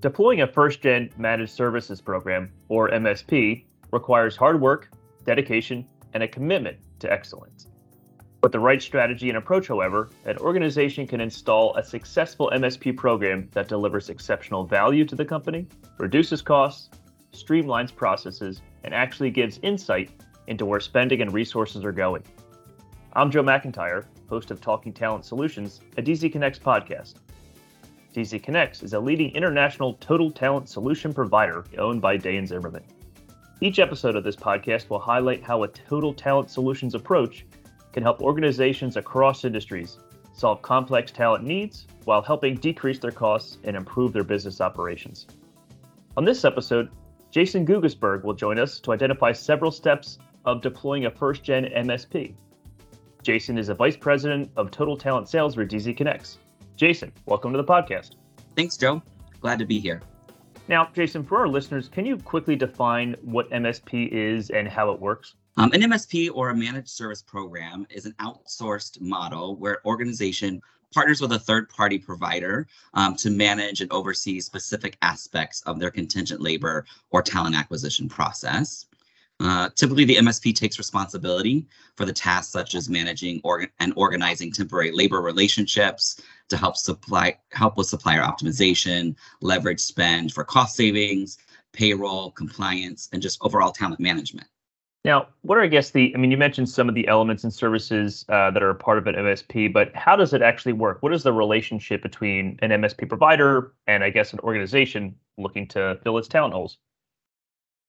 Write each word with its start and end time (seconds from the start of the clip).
Deploying 0.00 0.42
a 0.42 0.46
first 0.46 0.82
gen 0.82 1.10
managed 1.16 1.52
services 1.52 2.00
program, 2.00 2.52
or 2.68 2.90
MSP, 2.90 3.64
requires 3.90 4.36
hard 4.36 4.60
work, 4.60 4.90
dedication, 5.24 5.84
and 6.12 6.22
a 6.22 6.28
commitment 6.28 6.76
to 7.00 7.10
excellence. 7.10 7.66
With 8.44 8.52
the 8.52 8.60
right 8.60 8.80
strategy 8.80 9.28
and 9.28 9.38
approach, 9.38 9.66
however, 9.66 10.10
an 10.26 10.36
organization 10.38 11.06
can 11.06 11.20
install 11.20 11.74
a 11.76 11.82
successful 11.82 12.52
MSP 12.54 12.96
program 12.96 13.48
that 13.52 13.66
delivers 13.66 14.10
exceptional 14.10 14.64
value 14.64 15.04
to 15.06 15.16
the 15.16 15.24
company, 15.24 15.66
reduces 15.98 16.42
costs, 16.42 16.90
streamlines 17.32 17.92
processes, 17.92 18.62
and 18.84 18.94
actually 18.94 19.30
gives 19.30 19.58
insight 19.62 20.10
into 20.46 20.66
where 20.66 20.80
spending 20.80 21.22
and 21.22 21.32
resources 21.32 21.84
are 21.84 21.92
going. 21.92 22.22
I'm 23.16 23.30
Joe 23.30 23.44
McIntyre, 23.44 24.06
host 24.28 24.50
of 24.50 24.60
Talking 24.60 24.92
Talent 24.92 25.24
Solutions, 25.24 25.82
a 25.96 26.02
DZConneX 26.02 26.58
podcast. 26.58 27.14
DZConneX 28.12 28.82
is 28.82 28.92
a 28.92 28.98
leading 28.98 29.30
international 29.36 29.94
total 30.00 30.32
talent 30.32 30.68
solution 30.68 31.14
provider 31.14 31.64
owned 31.78 32.00
by 32.02 32.16
Day 32.16 32.44
& 32.44 32.46
Zimmermann. 32.46 32.82
Each 33.60 33.78
episode 33.78 34.16
of 34.16 34.24
this 34.24 34.34
podcast 34.34 34.90
will 34.90 34.98
highlight 34.98 35.44
how 35.44 35.62
a 35.62 35.68
total 35.68 36.12
talent 36.12 36.50
solutions 36.50 36.96
approach 36.96 37.46
can 37.92 38.02
help 38.02 38.20
organizations 38.20 38.96
across 38.96 39.44
industries 39.44 39.98
solve 40.32 40.60
complex 40.62 41.12
talent 41.12 41.44
needs 41.44 41.86
while 42.06 42.20
helping 42.20 42.56
decrease 42.56 42.98
their 42.98 43.12
costs 43.12 43.58
and 43.62 43.76
improve 43.76 44.12
their 44.12 44.24
business 44.24 44.60
operations. 44.60 45.28
On 46.16 46.24
this 46.24 46.44
episode, 46.44 46.90
Jason 47.30 47.64
Guggisberg 47.64 48.24
will 48.24 48.34
join 48.34 48.58
us 48.58 48.80
to 48.80 48.92
identify 48.92 49.30
several 49.30 49.70
steps 49.70 50.18
of 50.44 50.62
deploying 50.62 51.06
a 51.06 51.10
first 51.12 51.44
gen 51.44 51.66
MSP. 51.66 52.34
Jason 53.24 53.56
is 53.56 53.70
a 53.70 53.74
vice 53.74 53.96
president 53.96 54.50
of 54.54 54.70
total 54.70 54.98
talent 54.98 55.30
sales 55.30 55.54
for 55.54 55.64
DZConneX. 55.64 56.36
Jason, 56.76 57.10
welcome 57.24 57.52
to 57.52 57.56
the 57.56 57.64
podcast. 57.64 58.16
Thanks, 58.54 58.76
Joe. 58.76 59.02
Glad 59.40 59.58
to 59.60 59.64
be 59.64 59.80
here. 59.80 60.02
Now, 60.68 60.90
Jason, 60.94 61.24
for 61.24 61.38
our 61.38 61.48
listeners, 61.48 61.88
can 61.88 62.04
you 62.04 62.18
quickly 62.18 62.54
define 62.54 63.16
what 63.22 63.50
MSP 63.50 64.10
is 64.12 64.50
and 64.50 64.68
how 64.68 64.90
it 64.92 65.00
works? 65.00 65.36
Um, 65.56 65.72
an 65.72 65.80
MSP 65.80 66.30
or 66.34 66.50
a 66.50 66.54
managed 66.54 66.90
service 66.90 67.22
program 67.22 67.86
is 67.88 68.04
an 68.04 68.14
outsourced 68.20 69.00
model 69.00 69.56
where 69.56 69.74
an 69.74 69.78
organization 69.86 70.60
partners 70.92 71.22
with 71.22 71.32
a 71.32 71.38
third 71.38 71.70
party 71.70 71.98
provider 71.98 72.66
um, 72.92 73.16
to 73.16 73.30
manage 73.30 73.80
and 73.80 73.90
oversee 73.90 74.38
specific 74.38 74.98
aspects 75.00 75.62
of 75.62 75.80
their 75.80 75.90
contingent 75.90 76.42
labor 76.42 76.84
or 77.10 77.22
talent 77.22 77.56
acquisition 77.56 78.06
process. 78.06 78.86
Uh, 79.40 79.68
typically, 79.74 80.04
the 80.04 80.16
MSP 80.16 80.54
takes 80.54 80.78
responsibility 80.78 81.66
for 81.96 82.04
the 82.04 82.12
tasks 82.12 82.52
such 82.52 82.74
as 82.74 82.88
managing 82.88 83.40
and 83.80 83.92
organizing 83.96 84.52
temporary 84.52 84.92
labor 84.92 85.20
relationships 85.20 86.20
to 86.48 86.56
help 86.56 86.76
supply 86.76 87.36
help 87.50 87.76
with 87.76 87.88
supplier 87.88 88.22
optimization, 88.22 89.16
leverage 89.40 89.80
spend 89.80 90.32
for 90.32 90.44
cost 90.44 90.76
savings, 90.76 91.38
payroll, 91.72 92.30
compliance, 92.30 93.08
and 93.12 93.20
just 93.20 93.38
overall 93.42 93.72
talent 93.72 94.00
management. 94.00 94.46
Now, 95.04 95.28
what 95.42 95.58
are, 95.58 95.62
I 95.62 95.66
guess, 95.66 95.90
the, 95.90 96.14
I 96.14 96.18
mean, 96.18 96.30
you 96.30 96.38
mentioned 96.38 96.66
some 96.66 96.88
of 96.88 96.94
the 96.94 97.06
elements 97.08 97.44
and 97.44 97.52
services 97.52 98.24
uh, 98.30 98.50
that 98.52 98.62
are 98.62 98.70
a 98.70 98.74
part 98.74 98.96
of 98.96 99.06
an 99.06 99.16
MSP, 99.16 99.70
but 99.70 99.94
how 99.94 100.16
does 100.16 100.32
it 100.32 100.40
actually 100.40 100.72
work? 100.72 101.02
What 101.02 101.12
is 101.12 101.22
the 101.22 101.32
relationship 101.32 102.02
between 102.02 102.58
an 102.62 102.70
MSP 102.70 103.06
provider 103.06 103.74
and, 103.86 104.02
I 104.02 104.08
guess, 104.08 104.32
an 104.32 104.38
organization 104.38 105.14
looking 105.36 105.68
to 105.68 105.98
fill 106.02 106.16
its 106.16 106.28
talent 106.28 106.54
holes? 106.54 106.78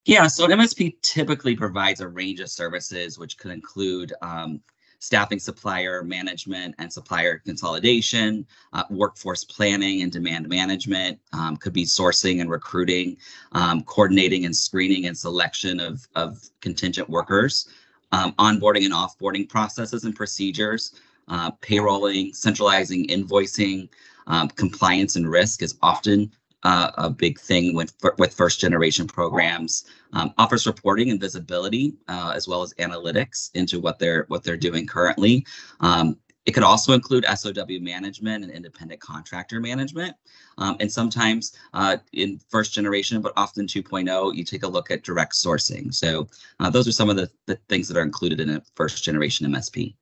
Yeah, 0.05 0.27
so 0.27 0.45
an 0.45 0.51
MSP 0.51 1.01
typically 1.01 1.55
provides 1.55 1.99
a 1.99 2.07
range 2.07 2.39
of 2.39 2.49
services, 2.49 3.17
which 3.17 3.39
could 3.39 3.49
include 3.49 4.13
um, 4.21 4.61
staffing 4.99 5.39
supplier 5.39 6.03
management 6.03 6.75
and 6.77 6.93
supplier 6.93 7.39
consolidation, 7.39 8.45
uh, 8.73 8.83
workforce 8.91 9.43
planning 9.43 10.03
and 10.03 10.11
demand 10.11 10.47
management, 10.47 11.19
um, 11.33 11.57
could 11.57 11.73
be 11.73 11.85
sourcing 11.85 12.39
and 12.39 12.51
recruiting, 12.51 13.17
um, 13.53 13.81
coordinating 13.81 14.45
and 14.45 14.55
screening 14.55 15.07
and 15.07 15.17
selection 15.17 15.79
of, 15.79 16.07
of 16.15 16.37
contingent 16.61 17.09
workers, 17.09 17.67
um, 18.11 18.31
onboarding 18.33 18.85
and 18.85 18.93
offboarding 18.93 19.49
processes 19.49 20.03
and 20.03 20.15
procedures, 20.15 21.01
uh, 21.29 21.49
payrolling, 21.63 22.35
centralizing 22.35 23.07
invoicing, 23.07 23.89
um, 24.27 24.49
compliance 24.49 25.15
and 25.15 25.27
risk 25.27 25.63
is 25.63 25.75
often 25.81 26.31
uh, 26.63 26.91
a 26.97 27.09
big 27.09 27.39
thing 27.39 27.75
with 27.75 27.93
with 28.17 28.33
first 28.33 28.59
generation 28.59 29.07
programs. 29.07 29.85
Um, 30.13 30.33
offers 30.37 30.65
reporting 30.65 31.09
and 31.09 31.19
visibility 31.19 31.93
uh, 32.07 32.31
as 32.35 32.47
well 32.47 32.61
as 32.61 32.73
analytics 32.75 33.51
into 33.53 33.79
what 33.79 33.99
they're 33.99 34.25
what 34.29 34.43
they're 34.43 34.57
doing 34.57 34.87
currently. 34.87 35.45
Um, 35.81 36.17
it 36.45 36.53
could 36.53 36.63
also 36.63 36.93
include 36.93 37.25
SOW 37.25 37.79
management 37.81 38.43
and 38.43 38.53
independent 38.53 39.01
contractor 39.01 39.59
management. 39.59 40.15
Um, 40.57 40.77
and 40.79 40.91
sometimes 40.91 41.53
uh, 41.73 41.97
in 42.13 42.39
first 42.49 42.73
generation, 42.73 43.19
but 43.21 43.33
often 43.35 43.65
2.0, 43.65 44.35
you 44.35 44.43
take 44.43 44.63
a 44.63 44.67
look 44.67 44.91
at 44.91 45.03
direct 45.03 45.33
sourcing. 45.33 45.93
So 45.93 46.27
uh, 46.59 46.69
those 46.69 46.87
are 46.87 46.91
some 46.91 47.09
of 47.09 47.15
the, 47.15 47.29
the 47.47 47.55
things 47.67 47.87
that 47.87 47.97
are 47.97 48.03
included 48.03 48.39
in 48.39 48.51
a 48.51 48.61
first 48.75 49.03
generation 49.03 49.47
MSP. 49.47 49.95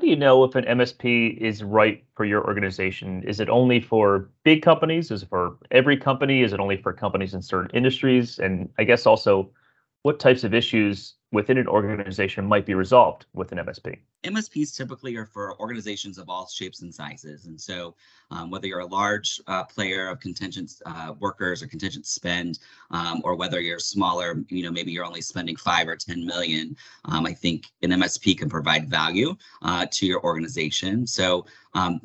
Do 0.00 0.08
you 0.08 0.16
know 0.16 0.44
if 0.44 0.54
an 0.54 0.64
MSP 0.64 1.36
is 1.36 1.62
right 1.62 2.02
for 2.16 2.24
your 2.24 2.44
organization? 2.46 3.22
Is 3.24 3.38
it 3.38 3.50
only 3.50 3.80
for 3.80 4.30
big 4.44 4.62
companies? 4.62 5.10
Is 5.10 5.22
it 5.22 5.28
for 5.28 5.58
every 5.70 5.96
company? 5.96 6.42
Is 6.42 6.54
it 6.54 6.60
only 6.60 6.78
for 6.78 6.92
companies 6.92 7.34
in 7.34 7.42
certain 7.42 7.70
industries? 7.74 8.38
And 8.38 8.70
I 8.78 8.84
guess 8.84 9.04
also, 9.04 9.50
what 10.02 10.18
types 10.18 10.42
of 10.42 10.54
issues 10.54 11.14
within 11.32 11.58
an 11.58 11.68
organization 11.68 12.44
might 12.44 12.66
be 12.66 12.74
resolved 12.74 13.26
with 13.34 13.52
an 13.52 13.58
MSP? 13.58 13.98
MSPs 14.24 14.76
typically 14.76 15.16
are 15.16 15.26
for 15.26 15.58
organizations 15.60 16.18
of 16.18 16.28
all 16.28 16.46
shapes 16.48 16.82
and 16.82 16.92
sizes. 16.92 17.46
And 17.46 17.60
so, 17.60 17.94
um, 18.30 18.50
whether 18.50 18.66
you're 18.66 18.80
a 18.80 18.86
large 18.86 19.40
uh, 19.46 19.64
player 19.64 20.08
of 20.08 20.20
contingent 20.20 20.72
uh, 20.86 21.14
workers 21.18 21.62
or 21.62 21.68
contingent 21.68 22.06
spend, 22.06 22.58
um, 22.90 23.20
or 23.24 23.34
whether 23.36 23.60
you're 23.60 23.78
smaller, 23.78 24.44
you 24.48 24.62
know, 24.62 24.70
maybe 24.70 24.92
you're 24.92 25.04
only 25.04 25.20
spending 25.20 25.56
five 25.56 25.88
or 25.88 25.96
10 25.96 26.26
million, 26.26 26.76
um, 27.06 27.26
I 27.26 27.32
think 27.32 27.66
an 27.82 27.90
MSP 27.90 28.36
can 28.36 28.48
provide 28.48 28.88
value 28.88 29.36
uh, 29.62 29.86
to 29.90 30.06
your 30.06 30.22
organization. 30.24 31.06
So, 31.06 31.46
um, 31.74 32.00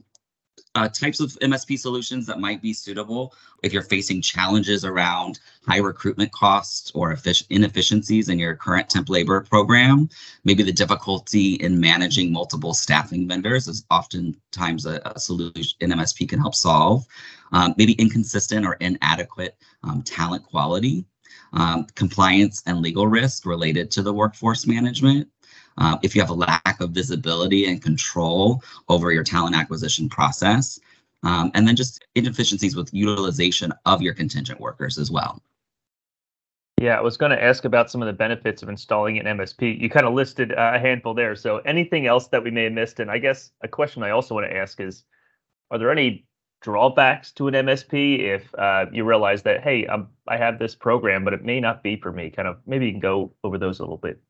uh, 0.76 0.90
types 0.90 1.20
of 1.20 1.32
MSP 1.42 1.80
solutions 1.80 2.26
that 2.28 2.40
might 2.40 2.62
be 2.62 2.74
suitable 2.74 3.34
if 3.64 3.72
you're 3.72 3.82
facing 3.82 4.22
challenges 4.22 4.84
around 4.84 5.40
high 5.66 5.78
recruitment 5.78 6.32
costs 6.32 6.92
or 6.94 7.18
inefficiencies 7.50 8.30
in 8.30 8.38
your 8.38 8.56
current 8.56 8.90
temp 8.90 9.10
labor 9.10 9.42
program. 9.42 10.10
Maybe 10.44 10.64
the 10.64 10.74
difficulty 10.74 11.54
in 11.56 11.80
managing 11.80 12.32
multiple 12.32 12.74
staffing 12.74 13.28
vendors 13.28 13.68
is 13.68 13.86
oftentimes 13.90 14.86
a, 14.86 15.02
a 15.16 15.20
solution 15.20 15.78
an 15.82 15.92
MSP 15.92 16.28
can 16.28 16.40
help 16.40 16.56
solve. 16.56 17.06
Um, 17.54 17.74
maybe 17.78 17.94
inconsistent 17.94 18.66
or 18.66 18.74
inadequate 18.74 19.58
um, 19.84 20.02
talent 20.02 20.44
quality. 20.44 21.06
Um, 21.54 21.86
compliance 21.96 22.62
and 22.66 22.82
legal 22.82 23.08
risk 23.08 23.46
related 23.46 23.90
to 23.92 24.02
the 24.02 24.14
workforce 24.14 24.68
management, 24.68 25.30
uh, 25.78 25.98
if 26.04 26.16
you 26.16 26.22
have 26.22 26.30
a 26.30 26.34
lack 26.34 26.78
of 26.80 26.92
visibility 26.92 27.66
and 27.66 27.82
control 27.82 28.64
over 28.90 29.12
your 29.12 29.24
talent 29.24 29.56
acquisition 29.56 30.10
process, 30.10 30.80
um, 31.24 31.52
and 31.54 31.68
then 31.68 31.76
just 31.76 32.06
inefficiencies 32.16 32.76
with 32.76 32.94
utilization 32.94 33.74
of 33.86 34.02
your 34.02 34.14
contingent 34.14 34.60
workers 34.60 34.98
as 34.98 35.12
well. 35.12 35.42
Yeah, 36.82 36.98
I 36.98 37.02
was 37.02 37.16
going 37.16 37.32
to 37.32 37.42
ask 37.42 37.64
about 37.64 37.90
some 37.90 38.02
of 38.02 38.08
the 38.08 38.14
benefits 38.14 38.62
of 38.62 38.68
installing 38.68 39.18
an 39.18 39.26
MSP. 39.38 39.80
You 39.80 39.90
kind 39.90 40.06
of 40.06 40.14
listed 40.14 40.52
a 40.52 40.78
handful 40.78 41.14
there. 41.14 41.36
So, 41.36 41.60
anything 41.60 42.06
else 42.06 42.28
that 42.28 42.44
we 42.44 42.52
may 42.52 42.66
have 42.66 42.74
missed? 42.74 43.00
And 43.00 43.10
I 43.10 43.18
guess 43.18 43.52
a 43.62 43.68
question 43.68 44.04
I 44.04 44.10
also 44.10 44.36
want 44.36 44.50
to 44.50 44.56
ask 44.56 44.82
is 44.82 45.06
Are 45.72 45.78
there 45.78 45.90
any 45.90 46.26
drawbacks 46.62 47.32
to 47.34 47.48
an 47.48 47.54
MSP 47.54 48.20
if 48.20 48.54
uh, 48.56 48.88
you 48.92 49.06
realize 49.06 49.44
that, 49.44 49.64
hey, 49.64 49.88
I'm, 49.88 50.10
I 50.28 50.36
have 50.36 50.60
this 50.60 50.76
program, 50.76 51.24
but 51.24 51.34
it 51.34 51.46
may 51.46 51.62
not 51.62 51.82
be 51.82 51.96
for 51.96 52.12
me? 52.12 52.30
Kind 52.30 52.48
of 52.48 52.58
maybe 52.66 52.88
you 52.88 52.92
can 52.92 53.00
go 53.00 53.34
over 53.44 53.58
those 53.58 53.80
a 53.80 53.84
little 53.84 53.98
bit. 53.98 54.22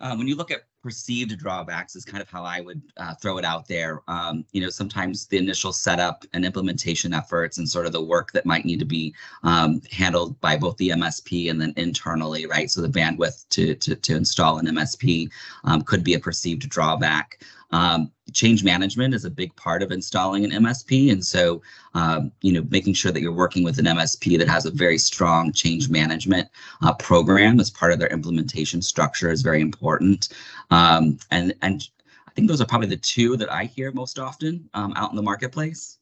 Um, 0.00 0.16
when 0.16 0.26
you 0.26 0.36
look 0.36 0.50
at 0.50 0.62
perceived 0.82 1.36
drawbacks 1.38 1.94
is 1.96 2.04
kind 2.04 2.22
of 2.22 2.30
how 2.30 2.44
I 2.44 2.60
would 2.60 2.80
uh, 2.96 3.14
throw 3.14 3.38
it 3.38 3.44
out 3.44 3.68
there. 3.68 4.02
Um, 4.08 4.44
you 4.52 4.60
know, 4.60 4.70
sometimes 4.70 5.26
the 5.26 5.36
initial 5.36 5.72
setup 5.72 6.24
and 6.32 6.44
implementation 6.44 7.12
efforts 7.12 7.58
and 7.58 7.68
sort 7.68 7.86
of 7.86 7.92
the 7.92 8.02
work 8.02 8.32
that 8.32 8.46
might 8.46 8.64
need 8.64 8.78
to 8.78 8.84
be 8.84 9.14
um, 9.42 9.80
handled 9.90 10.40
by 10.40 10.56
both 10.56 10.76
the 10.78 10.90
MSP 10.90 11.50
and 11.50 11.60
then 11.60 11.74
internally, 11.76 12.46
right? 12.46 12.70
So 12.70 12.80
the 12.80 12.88
bandwidth 12.88 13.48
to 13.50 13.74
to, 13.74 13.94
to 13.94 14.16
install 14.16 14.58
an 14.58 14.66
MSP 14.66 15.30
um, 15.64 15.82
could 15.82 16.04
be 16.04 16.14
a 16.14 16.20
perceived 16.20 16.68
drawback. 16.68 17.44
Um, 17.72 18.10
change 18.32 18.64
management 18.64 19.14
is 19.14 19.24
a 19.24 19.30
big 19.30 19.54
part 19.56 19.82
of 19.82 19.90
installing 19.90 20.44
an 20.44 20.50
MSP. 20.50 21.10
And 21.10 21.24
so, 21.24 21.62
um, 21.94 22.32
you 22.42 22.52
know, 22.52 22.66
making 22.70 22.94
sure 22.94 23.12
that 23.12 23.20
you're 23.20 23.32
working 23.32 23.64
with 23.64 23.78
an 23.78 23.86
MSP 23.86 24.38
that 24.38 24.48
has 24.48 24.66
a 24.66 24.70
very 24.70 24.98
strong 24.98 25.52
change 25.52 25.88
management 25.88 26.48
uh, 26.82 26.94
program 26.94 27.60
as 27.60 27.70
part 27.70 27.92
of 27.92 27.98
their 27.98 28.08
implementation 28.08 28.82
structure 28.82 29.30
is 29.30 29.42
very 29.42 29.60
important. 29.60 30.28
Um, 30.70 31.18
and, 31.30 31.54
and 31.62 31.88
I 32.28 32.32
think 32.32 32.48
those 32.48 32.60
are 32.60 32.66
probably 32.66 32.88
the 32.88 32.96
two 32.96 33.36
that 33.36 33.52
I 33.52 33.64
hear 33.64 33.92
most 33.92 34.18
often 34.18 34.68
um, 34.74 34.92
out 34.96 35.10
in 35.10 35.16
the 35.16 35.22
marketplace. 35.22 35.98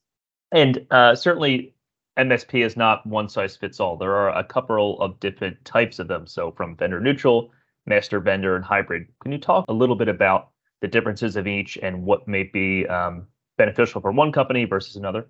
And 0.52 0.86
uh, 0.90 1.14
certainly, 1.14 1.75
MSP 2.19 2.64
is 2.64 2.76
not 2.76 3.06
one 3.06 3.28
size 3.28 3.56
fits 3.56 3.80
all. 3.80 3.96
There 3.96 4.14
are 4.14 4.36
a 4.36 4.44
couple 4.44 5.00
of 5.00 5.20
different 5.20 5.62
types 5.64 5.98
of 5.98 6.08
them. 6.08 6.26
So, 6.26 6.50
from 6.52 6.76
vendor 6.76 7.00
neutral, 7.00 7.52
master 7.86 8.20
vendor, 8.20 8.56
and 8.56 8.64
hybrid. 8.64 9.06
Can 9.22 9.32
you 9.32 9.38
talk 9.38 9.64
a 9.69 9.72
little 9.72 9.96
bit 9.96 10.08
about 10.08 10.50
the 10.80 10.88
differences 10.88 11.36
of 11.36 11.46
each 11.46 11.76
and 11.82 12.04
what 12.04 12.28
may 12.28 12.44
be 12.44 12.86
um, 12.86 13.26
beneficial 13.56 14.00
for 14.00 14.12
one 14.12 14.32
company 14.32 14.64
versus 14.64 14.96
another? 14.96 15.28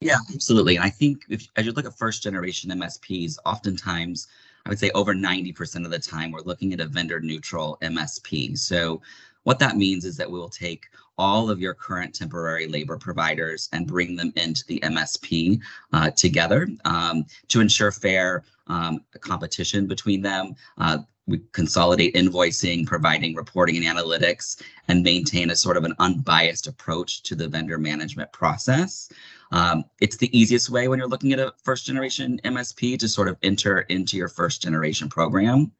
Yeah, 0.00 0.18
absolutely. 0.34 0.76
And 0.76 0.84
I 0.84 0.90
think 0.90 1.24
if 1.28 1.46
as 1.56 1.64
you 1.64 1.72
look 1.72 1.86
at 1.86 1.96
first 1.96 2.22
generation 2.22 2.70
MSPs, 2.70 3.38
oftentimes 3.46 4.26
I 4.66 4.68
would 4.68 4.78
say 4.78 4.90
over 4.90 5.14
90% 5.14 5.84
of 5.84 5.90
the 5.90 5.98
time 5.98 6.32
we're 6.32 6.40
looking 6.40 6.72
at 6.72 6.80
a 6.80 6.86
vendor 6.86 7.20
neutral 7.20 7.78
MSP. 7.82 8.58
So 8.58 9.00
what 9.44 9.58
that 9.58 9.76
means 9.76 10.04
is 10.04 10.16
that 10.16 10.30
we 10.30 10.38
will 10.38 10.48
take 10.48 10.86
all 11.18 11.50
of 11.50 11.60
your 11.60 11.74
current 11.74 12.14
temporary 12.14 12.66
labor 12.66 12.96
providers 12.96 13.68
and 13.72 13.86
bring 13.86 14.16
them 14.16 14.32
into 14.36 14.64
the 14.66 14.80
MSP 14.80 15.60
uh, 15.92 16.10
together 16.10 16.68
um, 16.84 17.24
to 17.48 17.60
ensure 17.60 17.92
fair 17.92 18.44
um, 18.68 19.04
competition 19.20 19.86
between 19.86 20.22
them. 20.22 20.54
Uh, 20.78 20.98
we 21.26 21.40
consolidate 21.52 22.14
invoicing, 22.14 22.86
providing 22.86 23.34
reporting 23.34 23.76
and 23.76 23.98
analytics, 23.98 24.60
and 24.88 25.02
maintain 25.02 25.50
a 25.50 25.56
sort 25.56 25.76
of 25.76 25.84
an 25.84 25.94
unbiased 25.98 26.66
approach 26.66 27.22
to 27.22 27.34
the 27.34 27.48
vendor 27.48 27.78
management 27.78 28.32
process. 28.32 29.08
Um, 29.52 29.84
it's 30.00 30.16
the 30.16 30.36
easiest 30.36 30.70
way 30.70 30.88
when 30.88 30.98
you're 30.98 31.08
looking 31.08 31.32
at 31.32 31.38
a 31.38 31.52
first 31.62 31.86
generation 31.86 32.40
MSP 32.44 32.98
to 32.98 33.08
sort 33.08 33.28
of 33.28 33.36
enter 33.42 33.80
into 33.82 34.16
your 34.16 34.28
first 34.28 34.62
generation 34.62 35.08
program. 35.08 35.70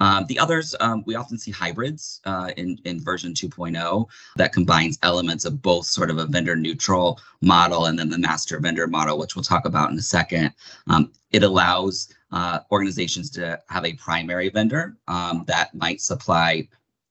Um, 0.00 0.26
the 0.26 0.38
others, 0.38 0.76
um, 0.78 1.02
we 1.06 1.16
often 1.16 1.38
see 1.38 1.50
hybrids 1.50 2.20
uh, 2.24 2.52
in, 2.56 2.78
in 2.84 3.00
version 3.00 3.34
2.0 3.34 4.06
that 4.36 4.52
combines 4.52 4.98
elements 5.02 5.44
of 5.44 5.60
both 5.60 5.86
sort 5.86 6.10
of 6.10 6.18
a 6.18 6.26
vendor 6.26 6.54
neutral 6.54 7.20
model 7.40 7.86
and 7.86 7.98
then 7.98 8.08
the 8.08 8.18
master 8.18 8.60
vendor 8.60 8.86
model, 8.86 9.18
which 9.18 9.34
we'll 9.34 9.42
talk 9.42 9.64
about 9.64 9.90
in 9.90 9.98
a 9.98 10.02
second. 10.02 10.52
Um, 10.86 11.10
it 11.32 11.42
allows 11.42 12.08
uh, 12.32 12.60
organizations 12.70 13.30
to 13.30 13.60
have 13.68 13.84
a 13.84 13.94
primary 13.94 14.48
vendor 14.48 14.96
um, 15.08 15.44
that 15.46 15.74
might 15.74 16.00
supply 16.00 16.68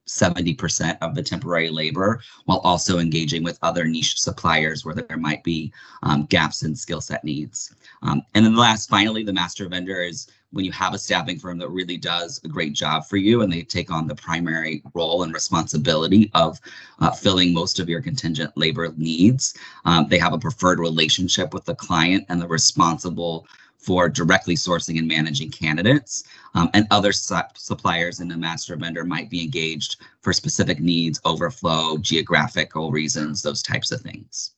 70% 0.07 0.97
of 1.01 1.15
the 1.15 1.21
temporary 1.21 1.69
labor 1.69 2.21
while 2.45 2.59
also 2.59 2.99
engaging 2.99 3.43
with 3.43 3.59
other 3.61 3.85
niche 3.85 4.19
suppliers 4.19 4.85
where 4.85 4.95
there 4.95 5.17
might 5.17 5.43
be 5.43 5.71
um, 6.03 6.25
gaps 6.25 6.63
in 6.63 6.75
skill 6.75 7.01
set 7.01 7.23
needs. 7.23 7.75
Um, 8.01 8.21
and 8.33 8.45
then 8.45 8.53
the 8.53 8.61
last, 8.61 8.89
finally, 8.89 9.23
the 9.23 9.33
master 9.33 9.67
vendor 9.67 10.01
is 10.01 10.27
when 10.51 10.63
you 10.63 10.71
have 10.71 10.93
a 10.93 10.97
staffing 10.97 11.37
firm 11.37 11.57
that 11.57 11.69
really 11.69 11.97
does 11.97 12.39
a 12.43 12.47
great 12.47 12.73
job 12.73 13.05
for 13.05 13.17
you 13.17 13.41
and 13.41 13.51
they 13.51 13.63
take 13.63 13.91
on 13.91 14.07
the 14.07 14.15
primary 14.15 14.81
role 14.93 15.23
and 15.23 15.33
responsibility 15.33 16.31
of 16.33 16.59
uh, 16.99 17.11
filling 17.11 17.53
most 17.53 17.79
of 17.79 17.89
your 17.89 18.01
contingent 18.01 18.55
labor 18.55 18.93
needs. 18.95 19.57
Um, 19.83 20.07
they 20.07 20.17
have 20.17 20.33
a 20.33 20.39
preferred 20.39 20.79
relationship 20.79 21.53
with 21.53 21.65
the 21.65 21.75
client 21.75 22.25
and 22.29 22.39
they're 22.39 22.47
responsible 22.47 23.45
for 23.77 24.09
directly 24.09 24.55
sourcing 24.55 24.97
and 24.97 25.07
managing 25.07 25.49
candidates. 25.51 26.23
Um, 26.55 26.69
and 26.73 26.87
other 26.91 27.11
su 27.11 27.37
suppliers 27.55 28.19
in 28.19 28.27
the 28.27 28.37
master 28.37 28.75
vendor 28.75 29.05
might 29.05 29.29
be 29.29 29.43
engaged 29.43 29.97
for 30.21 30.33
specific 30.33 30.79
needs, 30.79 31.21
overflow, 31.25 31.97
geographical 31.97 32.91
reasons, 32.91 33.41
those 33.41 33.61
types 33.61 33.91
of 33.91 34.01
things. 34.01 34.53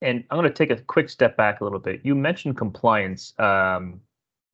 And 0.00 0.24
I'm 0.30 0.38
going 0.38 0.50
to 0.50 0.54
take 0.54 0.76
a 0.76 0.82
quick 0.82 1.08
step 1.08 1.36
back 1.36 1.60
a 1.60 1.64
little 1.64 1.78
bit. 1.78 2.00
You 2.02 2.14
mentioned 2.14 2.56
compliance 2.56 3.34
um, 3.38 4.00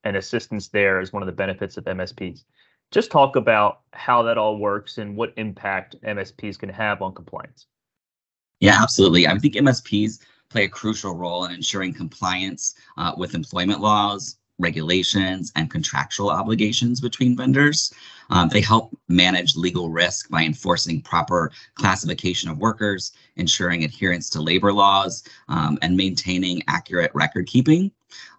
and 0.04 0.16
assistance 0.16 0.68
there 0.68 1.00
as 1.00 1.12
one 1.12 1.22
of 1.22 1.26
the 1.26 1.32
benefits 1.32 1.78
of 1.78 1.84
MSPs. 1.84 2.44
Just 2.90 3.10
talk 3.10 3.36
about 3.36 3.80
how 3.92 4.22
that 4.22 4.38
all 4.38 4.58
works 4.58 4.98
and 4.98 5.16
what 5.16 5.32
impact 5.36 5.96
MSPs 6.02 6.58
can 6.58 6.68
have 6.68 7.02
on 7.02 7.14
compliance. 7.14 7.66
Yeah, 8.60 8.82
absolutely. 8.82 9.26
I 9.26 9.38
think 9.38 9.54
MSPs 9.54 10.20
play 10.50 10.64
a 10.64 10.68
crucial 10.68 11.14
role 11.14 11.44
in 11.44 11.52
ensuring 11.52 11.92
compliance 11.92 12.74
uh, 12.96 13.12
with 13.16 13.34
employment 13.34 13.80
laws, 13.80 14.36
regulations, 14.58 15.52
and 15.56 15.70
contractual 15.70 16.30
obligations 16.30 17.00
between 17.00 17.36
vendors. 17.36 17.92
Um, 18.30 18.48
they 18.48 18.60
help 18.60 18.96
manage 19.08 19.56
legal 19.56 19.88
risk 19.88 20.28
by 20.30 20.42
enforcing 20.42 21.00
proper 21.00 21.52
classification 21.74 22.50
of 22.50 22.58
workers, 22.58 23.12
ensuring 23.36 23.84
adherence 23.84 24.28
to 24.30 24.42
labor 24.42 24.72
laws, 24.72 25.22
um, 25.48 25.78
and 25.82 25.96
maintaining 25.96 26.62
accurate 26.66 27.12
record 27.14 27.46
keeping. 27.46 27.90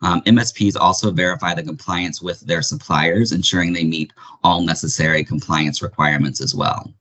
Um, 0.02 0.22
MSPs 0.22 0.76
also 0.80 1.12
verify 1.12 1.54
the 1.54 1.64
compliance 1.64 2.22
with 2.22 2.42
their 2.42 2.62
suppliers, 2.62 3.32
ensuring 3.32 3.72
they 3.72 3.84
meet 3.84 4.14
all 4.44 4.62
necessary 4.62 5.24
compliance 5.24 5.82
requirements 5.82 6.42
as 6.42 6.56
well. 6.56 6.92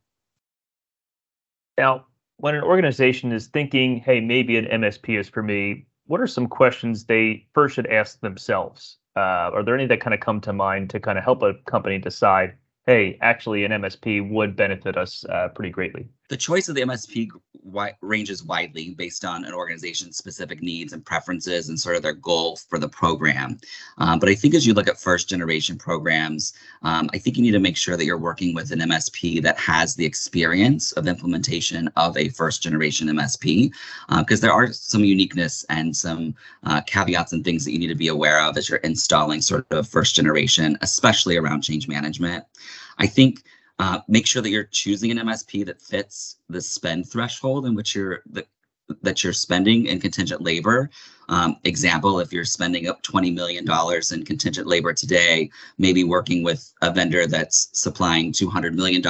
Now, 1.78 2.06
when 2.38 2.54
an 2.54 2.62
organization 2.64 3.32
is 3.32 3.48
thinking, 3.48 3.98
hey, 3.98 4.20
maybe 4.20 4.56
an 4.56 4.64
MSP 4.64 5.18
is 5.18 5.28
for 5.28 5.42
me, 5.42 5.86
what 6.06 6.20
are 6.20 6.26
some 6.26 6.46
questions 6.46 7.04
they 7.04 7.46
first 7.52 7.74
should 7.74 7.86
ask 7.86 8.20
themselves? 8.20 8.98
Uh, 9.16 9.50
are 9.52 9.62
there 9.62 9.74
any 9.74 9.86
that 9.86 10.00
kind 10.00 10.14
of 10.14 10.20
come 10.20 10.40
to 10.40 10.52
mind 10.52 10.90
to 10.90 11.00
kind 11.00 11.18
of 11.18 11.24
help 11.24 11.42
a 11.42 11.54
company 11.66 11.98
decide 11.98 12.54
hey, 12.88 13.18
actually 13.20 13.64
an 13.64 13.70
MSP 13.70 14.30
would 14.30 14.56
benefit 14.56 14.96
us 14.96 15.22
uh, 15.28 15.48
pretty 15.54 15.68
greatly. 15.68 16.08
The 16.28 16.36
choice 16.36 16.68
of 16.68 16.74
the 16.74 16.82
MSP 16.82 17.30
wi- 17.64 17.96
ranges 18.02 18.44
widely 18.44 18.90
based 18.90 19.24
on 19.24 19.44
an 19.44 19.54
organization's 19.54 20.16
specific 20.16 20.62
needs 20.62 20.92
and 20.92 21.04
preferences 21.04 21.68
and 21.68 21.80
sort 21.80 21.96
of 21.96 22.02
their 22.02 22.12
goal 22.12 22.56
for 22.56 22.78
the 22.78 22.88
program. 22.88 23.58
Um, 23.96 24.18
but 24.18 24.28
I 24.28 24.34
think 24.34 24.54
as 24.54 24.66
you 24.66 24.74
look 24.74 24.88
at 24.88 25.00
first 25.00 25.28
generation 25.28 25.78
programs, 25.78 26.52
um, 26.82 27.08
I 27.14 27.18
think 27.18 27.36
you 27.36 27.42
need 27.42 27.52
to 27.52 27.58
make 27.60 27.76
sure 27.76 27.96
that 27.96 28.04
you're 28.04 28.18
working 28.18 28.54
with 28.54 28.72
an 28.72 28.80
MSP 28.80 29.42
that 29.42 29.58
has 29.58 29.94
the 29.94 30.04
experience 30.04 30.92
of 30.92 31.08
implementation 31.08 31.88
of 31.96 32.16
a 32.16 32.28
first 32.28 32.62
generation 32.62 33.08
MSP, 33.08 33.72
because 34.18 34.40
uh, 34.40 34.46
there 34.46 34.52
are 34.52 34.72
some 34.72 35.04
uniqueness 35.04 35.64
and 35.70 35.96
some 35.96 36.34
uh, 36.64 36.80
caveats 36.82 37.32
and 37.32 37.44
things 37.44 37.64
that 37.64 37.72
you 37.72 37.78
need 37.78 37.88
to 37.88 37.94
be 37.94 38.08
aware 38.08 38.40
of 38.40 38.56
as 38.56 38.68
you're 38.68 38.78
installing 38.78 39.40
sort 39.40 39.66
of 39.70 39.88
first 39.88 40.14
generation, 40.14 40.76
especially 40.82 41.36
around 41.36 41.62
change 41.62 41.88
management. 41.88 42.44
I 42.98 43.06
think 43.06 43.44
uh, 43.78 44.00
make 44.08 44.26
sure 44.26 44.42
that 44.42 44.50
you're 44.50 44.64
choosing 44.64 45.10
an 45.10 45.18
MSP 45.18 45.64
that 45.66 45.80
fits 45.80 46.36
the 46.48 46.60
spend 46.60 47.08
threshold 47.08 47.66
in 47.66 47.74
which 47.74 47.94
you're 47.94 48.22
the, 48.30 48.44
that 49.02 49.22
you're 49.22 49.32
spending 49.32 49.86
in 49.86 50.00
contingent 50.00 50.40
labor. 50.40 50.90
Um, 51.28 51.56
example, 51.64 52.20
if 52.20 52.32
you're 52.32 52.44
spending 52.44 52.88
up 52.88 53.02
$20 53.02 53.34
million 53.34 53.66
in 54.12 54.24
contingent 54.24 54.66
labor 54.66 54.92
today, 54.94 55.50
maybe 55.76 56.04
working 56.04 56.42
with 56.42 56.72
a 56.80 56.90
vendor 56.90 57.26
that's 57.26 57.68
supplying 57.72 58.32
$200 58.32 58.74
million 58.74 59.02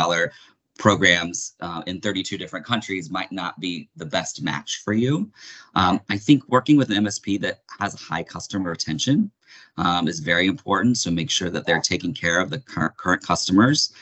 programs 0.78 1.54
uh, 1.60 1.82
in 1.86 2.00
32 2.00 2.38
different 2.38 2.64
countries 2.64 3.10
might 3.10 3.30
not 3.32 3.58
be 3.60 3.88
the 3.96 4.06
best 4.06 4.42
match 4.42 4.82
for 4.84 4.92
you. 4.92 5.30
Um, 5.74 6.00
I 6.08 6.16
think 6.16 6.48
working 6.48 6.76
with 6.76 6.90
an 6.90 7.04
MSP 7.04 7.40
that 7.42 7.62
has 7.78 7.94
high 7.94 8.22
customer 8.22 8.70
retention 8.70 9.30
um, 9.76 10.08
is 10.08 10.20
very 10.20 10.46
important. 10.46 10.96
So 10.96 11.10
make 11.10 11.30
sure 11.30 11.50
that 11.50 11.66
they're 11.66 11.80
taking 11.80 12.14
care 12.14 12.40
of 12.40 12.50
the 12.50 12.58
current 12.60 12.96
current 12.96 13.22
customers. 13.22 13.92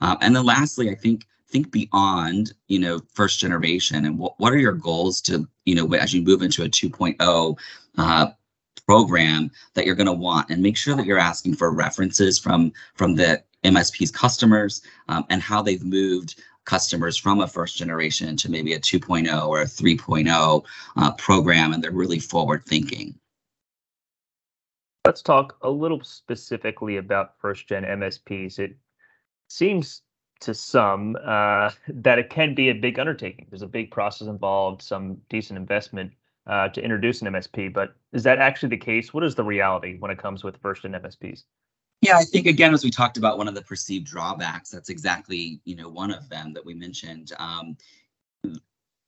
Um, 0.00 0.18
and 0.20 0.36
then 0.36 0.44
lastly, 0.44 0.90
I 0.90 0.94
think 0.94 1.26
think 1.48 1.70
beyond 1.70 2.52
you 2.68 2.78
know 2.78 3.00
first 3.12 3.38
generation 3.38 4.04
and 4.04 4.18
what, 4.18 4.34
what 4.38 4.52
are 4.52 4.58
your 4.58 4.72
goals 4.72 5.20
to 5.22 5.48
you 5.64 5.74
know 5.74 5.92
as 5.94 6.12
you 6.12 6.22
move 6.22 6.42
into 6.42 6.64
a 6.64 6.68
2.0 6.68 7.58
uh, 7.98 8.26
program 8.86 9.50
that 9.74 9.86
you're 9.86 9.94
going 9.94 10.06
to 10.06 10.12
want 10.12 10.50
and 10.50 10.62
make 10.62 10.76
sure 10.76 10.94
that 10.96 11.06
you're 11.06 11.18
asking 11.18 11.54
for 11.54 11.72
references 11.72 12.38
from 12.38 12.72
from 12.94 13.14
the 13.14 13.42
msp's 13.64 14.10
customers 14.10 14.82
um, 15.08 15.24
and 15.30 15.40
how 15.40 15.62
they've 15.62 15.84
moved 15.84 16.40
customers 16.64 17.16
from 17.16 17.40
a 17.40 17.46
first 17.46 17.76
generation 17.76 18.36
to 18.36 18.50
maybe 18.50 18.72
a 18.72 18.80
2.0 18.80 19.46
or 19.46 19.62
a 19.62 19.66
3.0 19.66 20.64
uh, 20.96 21.12
program 21.12 21.72
and 21.72 21.82
they're 21.82 21.92
really 21.92 22.18
forward 22.18 22.64
thinking 22.66 23.14
Let's 25.06 25.22
talk 25.22 25.56
a 25.62 25.70
little 25.70 26.02
specifically 26.02 26.96
about 26.96 27.38
first 27.38 27.68
gen 27.68 27.84
MSPs. 27.84 28.58
It 28.58 28.76
seems 29.48 30.02
to 30.40 30.54
some 30.54 31.16
uh, 31.24 31.70
that 31.88 32.18
it 32.18 32.30
can 32.30 32.54
be 32.54 32.68
a 32.68 32.74
big 32.74 32.98
undertaking. 32.98 33.46
There's 33.50 33.62
a 33.62 33.66
big 33.66 33.90
process 33.90 34.28
involved, 34.28 34.82
some 34.82 35.18
decent 35.28 35.58
investment 35.58 36.12
uh, 36.46 36.68
to 36.68 36.82
introduce 36.82 37.22
an 37.22 37.28
MSP. 37.28 37.72
But 37.72 37.94
is 38.12 38.22
that 38.24 38.38
actually 38.38 38.70
the 38.70 38.76
case? 38.76 39.14
What 39.14 39.24
is 39.24 39.34
the 39.34 39.44
reality 39.44 39.96
when 39.98 40.10
it 40.10 40.18
comes 40.18 40.44
with 40.44 40.56
first 40.58 40.82
gen 40.82 40.92
MSPs? 40.92 41.44
Yeah, 42.02 42.18
I 42.18 42.24
think 42.24 42.46
again, 42.46 42.74
as 42.74 42.84
we 42.84 42.90
talked 42.90 43.16
about, 43.16 43.38
one 43.38 43.48
of 43.48 43.54
the 43.54 43.62
perceived 43.62 44.06
drawbacks, 44.06 44.70
that's 44.70 44.90
exactly 44.90 45.60
you 45.64 45.76
know 45.76 45.88
one 45.88 46.10
of 46.10 46.28
them 46.28 46.52
that 46.52 46.64
we 46.64 46.74
mentioned. 46.74 47.32
Um, 47.38 47.76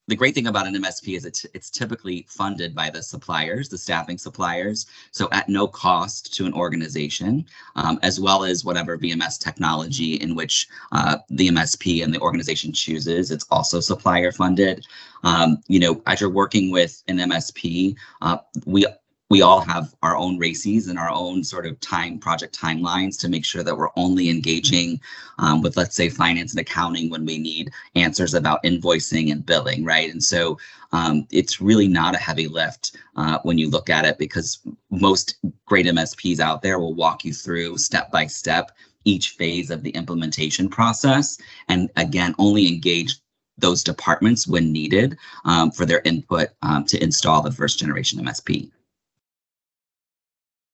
the 0.09 0.17
great 0.17 0.35
thing 0.35 0.47
about 0.47 0.67
an 0.67 0.75
MSP 0.75 1.17
is 1.17 1.25
it's, 1.25 1.45
it's 1.55 1.71
typically 1.71 2.27
funded 2.29 2.75
by 2.75 2.89
the 2.91 3.03
suppliers, 3.03 3.69
the 3.69 3.79
staffing 3.79 4.19
suppliers, 4.19 4.87
so 5.13 5.29
at 5.33 5.49
no 5.49 5.69
cost 5.69 6.35
to 6.35 6.47
an 6.47 6.55
organization, 6.55 7.45
um, 7.77 7.99
as 8.03 8.19
well 8.19 8.43
as 8.43 8.65
whatever 8.65 8.97
VMS 8.97 9.39
technology 9.39 10.15
in 10.15 10.35
which 10.35 10.67
uh, 10.93 11.19
the 11.29 11.49
MSP 11.49 12.03
and 12.03 12.13
the 12.13 12.21
organization 12.21 12.73
chooses. 12.73 13.31
It's 13.31 13.47
also 13.51 13.81
supplier 13.81 14.33
funded. 14.33 14.87
Um, 15.25 15.59
you 15.69 15.79
know, 15.79 16.03
as 16.07 16.21
you're 16.21 16.31
working 16.31 16.71
with 16.71 17.03
an 17.09 17.19
MSP, 17.19 17.95
uh, 18.23 18.39
we 18.65 18.87
we 19.31 19.43
all 19.43 19.61
have 19.61 19.95
our 20.03 20.17
own 20.17 20.39
RACIs 20.39 20.89
and 20.89 20.99
our 20.99 21.11
own 21.11 21.45
sort 21.45 21.67
of 21.67 21.79
time 21.81 22.19
project 22.19 22.59
timelines 22.59 23.19
to 23.21 23.29
make 23.29 23.45
sure 23.45 23.63
that 23.63 23.77
we're 23.77 23.91
only 23.97 24.31
engaging 24.31 25.01
um, 25.39 25.61
with 25.61 25.77
let's 25.77 25.97
say 25.97 26.09
finance 26.09 26.53
and 26.53 26.61
accounting 26.61 27.11
when 27.11 27.27
we 27.27 27.39
need 27.39 27.71
answers 27.95 28.35
about 28.35 28.63
invoicing 28.63 29.31
and 29.31 29.45
billing 29.45 29.85
right 29.85 30.11
and 30.11 30.23
so 30.23 30.59
um, 30.93 31.27
it's 31.31 31.61
really 31.61 31.89
not 31.89 32.15
a 32.15 32.19
heavy 32.19 32.49
lift 32.49 32.97
uh, 33.17 33.39
when 33.43 33.59
you 33.59 33.69
look 33.69 33.91
at 33.91 34.05
it 34.05 34.19
because 34.19 34.61
most 34.91 35.37
great 35.67 35.87
msps 35.87 36.41
out 36.41 36.63
there 36.63 36.79
will 36.79 36.95
walk 36.95 37.25
you 37.25 37.33
through 37.33 37.77
step 37.77 38.11
by 38.11 38.27
step 38.27 38.73
each 39.09 39.31
phase 39.31 39.71
of 39.71 39.83
the 39.83 39.91
implementation 39.91 40.69
process. 40.69 41.39
And 41.69 41.91
again, 41.97 42.35
only 42.39 42.69
engage 42.69 43.17
those 43.57 43.83
departments 43.83 44.47
when 44.47 44.73
needed 44.73 45.17
um, 45.45 45.71
for 45.71 45.85
their 45.85 46.01
input 46.05 46.51
um, 46.63 46.85
to 46.85 47.03
install 47.03 47.43
the 47.43 47.51
first 47.51 47.79
generation 47.79 48.21
MSP. 48.21 48.71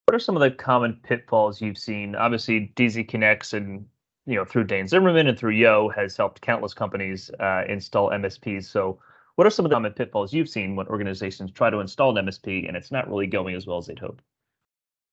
What 0.06 0.14
are 0.14 0.20
some 0.20 0.36
of 0.36 0.40
the 0.40 0.50
common 0.50 1.00
pitfalls 1.02 1.62
you've 1.62 1.78
seen? 1.78 2.14
Obviously, 2.14 2.72
DZConneX 2.76 3.54
and 3.54 3.86
you 4.26 4.34
know 4.34 4.44
through 4.44 4.64
Day 4.64 4.86
& 4.86 4.86
Zimmermann 4.86 5.28
and 5.28 5.38
through 5.38 5.52
Yoh 5.52 5.88
has 5.96 6.16
helped 6.16 6.42
countless 6.42 6.74
companies 6.74 7.30
uh, 7.40 7.64
install 7.68 8.10
MSPs. 8.10 8.64
So, 8.64 8.98
what 9.36 9.46
are 9.46 9.50
some 9.50 9.64
of 9.64 9.70
the 9.70 9.76
common 9.76 9.92
pitfalls 9.92 10.32
you've 10.32 10.48
seen 10.48 10.76
when 10.76 10.86
organizations 10.88 11.52
try 11.52 11.70
to 11.70 11.80
install 11.80 12.16
an 12.16 12.26
MSP 12.26 12.68
and 12.68 12.76
it's 12.76 12.92
not 12.92 13.08
really 13.08 13.26
going 13.26 13.54
as 13.54 13.66
well 13.66 13.78
as 13.78 13.86
they'd 13.86 13.98
hoped? 13.98 14.22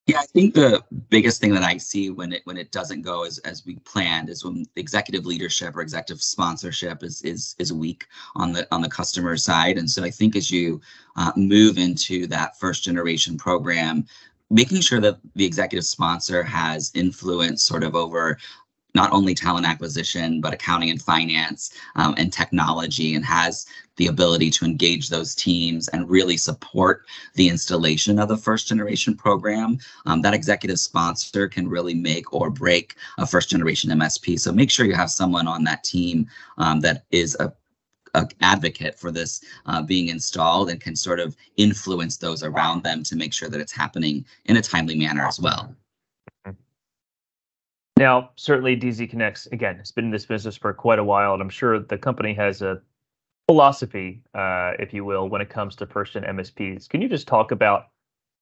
Yeah, 0.08 0.20
I 0.20 0.26
think 0.26 0.56
the 0.56 0.84
biggest 1.10 1.40
thing 1.40 1.54
that 1.54 1.64
I 1.64 1.78
see 1.78 2.10
when 2.10 2.34
it 2.34 2.42
when 2.46 2.58
it 2.58 2.72
doesn't 2.72 3.04
go 3.04 3.24
as, 3.24 3.38
as 3.40 3.66
we 3.66 3.76
planned 3.76 4.30
is 4.30 4.44
when 4.44 4.66
executive 4.76 5.26
leadership 5.26 5.76
or 5.76 5.82
executive 5.82 6.22
sponsorship 6.24 7.04
is 7.04 7.22
is 7.22 7.56
is 7.60 7.72
weak 7.72 8.08
on 8.36 8.52
the 8.52 8.68
on 8.74 8.82
the 8.82 8.90
customer 8.90 9.38
side. 9.38 9.78
And 9.78 9.90
so 9.90 10.04
I 10.04 10.10
think 10.10 10.36
as 10.36 10.52
you 10.52 10.82
uh, 11.16 11.32
move 11.36 11.78
into 11.78 12.26
that 12.28 12.60
first 12.60 12.84
generation 12.84 13.38
program, 13.38 14.06
making 14.52 14.82
sure 14.82 15.00
that 15.00 15.18
the 15.36 15.46
executive 15.46 15.86
sponsor 15.86 16.44
has 16.44 16.92
influence 16.94 17.64
sort 17.64 17.84
of 17.84 17.96
over 17.96 18.38
not 18.94 19.12
only 19.14 19.34
talent 19.34 19.66
acquisition, 19.66 20.42
but 20.42 20.54
accounting 20.54 20.90
and 20.90 21.02
finance 21.02 21.74
um, 21.96 22.14
and 22.18 22.34
technology, 22.34 23.16
and 23.16 23.26
has 23.26 23.66
the 23.96 24.08
ability 24.08 24.50
to 24.50 24.66
engage 24.66 25.08
those 25.08 25.34
teams 25.34 25.88
and 25.90 26.10
really 26.10 26.36
support 26.36 27.06
the 27.36 27.48
installation 27.48 28.20
of 28.20 28.28
the 28.28 28.36
first 28.36 28.68
generation 28.68 29.16
program. 29.16 29.78
Um, 30.06 30.22
that 30.24 30.34
executive 30.34 30.80
sponsor 30.80 31.48
can 31.48 31.70
really 31.70 31.94
make 31.94 32.34
or 32.34 32.50
break 32.50 32.96
a 33.18 33.26
first 33.26 33.50
generation 33.50 33.92
MSP. 33.92 34.40
So 34.40 34.52
make 34.52 34.70
sure 34.70 34.86
you 34.86 34.96
have 34.96 35.12
someone 35.12 35.48
on 35.48 35.64
that 35.64 35.84
team 35.84 36.28
um, 36.58 36.82
that 36.82 37.06
is 37.12 37.38
a 37.40 37.54
a 38.14 38.28
advocate 38.42 38.98
for 38.98 39.12
this 39.12 39.42
uh, 39.66 39.82
being 39.82 40.08
installed 40.08 40.70
and 40.70 40.82
can 40.82 40.96
sort 40.96 41.20
of 41.20 41.36
influence 41.58 42.18
those 42.18 42.44
around 42.44 42.84
them 42.84 43.04
to 43.04 43.16
make 43.16 43.34
sure 43.34 43.50
that 43.50 43.62
it's 43.62 43.72
happening 43.72 44.26
in 44.46 44.58
a 44.58 44.62
timely 44.62 44.96
manner 44.96 45.26
as 45.26 45.40
well. 45.40 45.76
Now, 47.98 48.32
certainly 48.36 48.76
DZConneX, 48.76 49.52
again, 49.52 49.78
has 49.78 49.92
been 49.92 50.06
in 50.06 50.12
this 50.12 50.26
business 50.26 50.58
for 50.58 50.74
quite 50.74 50.98
a 50.98 51.04
while, 51.04 51.34
and 51.34 51.42
I'm 51.42 51.50
sure 51.50 51.80
the 51.80 51.98
company 51.98 52.34
has 52.34 52.62
a 52.62 52.82
philosophy, 53.48 54.24
uh, 54.34 54.74
if 54.80 54.94
you 54.94 55.06
will, 55.06 55.30
when 55.30 55.42
it 55.42 55.50
comes 55.50 55.76
to 55.76 55.86
gen 55.86 56.24
MSPs. 56.24 56.90
Can 56.90 57.02
you 57.02 57.10
just 57.10 57.28
talk 57.28 57.52
about 57.52 57.90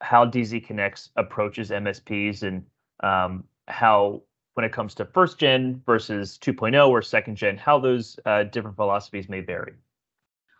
how 0.01 0.25
DZConneX 0.25 1.09
approaches 1.17 1.71
MSPs 1.71 2.43
and 2.43 2.65
um, 3.01 3.43
how, 3.67 4.21
when 4.53 4.65
it 4.65 4.72
comes 4.72 4.94
to 4.96 5.06
first 5.06 5.38
gen 5.38 5.82
versus 5.86 6.38
2.0 6.41 6.89
or 6.89 7.01
second 7.01 7.36
gen, 7.36 7.58
how 7.58 7.79
those 7.79 8.20
uh, 8.25 8.44
different 8.44 8.75
philosophies 8.75 9.29
may 9.29 9.41
vary? 9.41 9.74